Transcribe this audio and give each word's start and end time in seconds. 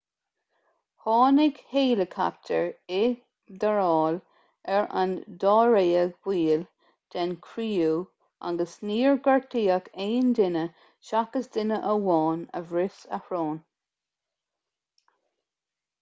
tháinig 1.05 1.57
héileacaptair 1.73 2.95
i 2.99 3.01
dtarrtháil 3.63 4.15
ar 4.77 4.87
an 5.01 5.13
dáréag 5.43 6.15
baill 6.29 6.65
den 7.17 7.35
chriú 7.49 7.91
agus 8.51 8.73
níor 8.91 9.19
gortaíodh 9.29 9.89
aon 10.07 10.31
duine 10.41 10.63
seachas 11.11 11.51
duine 11.59 11.79
amháin 11.91 12.45
a 12.61 12.63
bhris 12.73 12.99
a 13.19 13.21
shrón 13.29 13.61